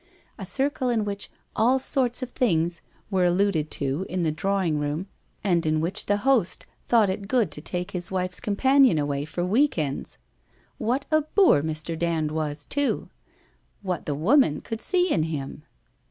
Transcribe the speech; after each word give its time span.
A 0.39 0.47
circle 0.47 0.89
in 0.89 1.05
which' 1.05 1.29
all 1.55 1.77
sorts 1.77 2.23
of 2.23 2.31
things' 2.31 2.81
were 3.11 3.23
alluded 3.25 3.69
to 3.69 4.03
in 4.09 4.23
the 4.23 4.31
draw 4.31 4.63
ing 4.63 4.79
room, 4.79 5.05
and 5.43 5.63
in 5.63 5.79
which 5.79 6.07
the 6.07 6.17
host 6.25 6.65
thought 6.87 7.07
it 7.07 7.27
good 7.27 7.51
to 7.51 7.61
take 7.61 7.91
his 7.91 8.09
wife's 8.09 8.39
companion 8.39 8.97
away 8.97 9.25
for 9.25 9.45
week 9.45 9.77
ends! 9.77 10.17
What 10.79 11.05
a 11.11 11.21
boor 11.21 11.61
Mr. 11.61 11.95
Dand 11.95 12.31
was, 12.31 12.65
too! 12.65 13.11
"What 13.83 14.07
the 14.07 14.15
woman 14.15 14.61
could 14.61 14.81
see 14.81 15.11
in 15.11 15.21
him 15.21 15.65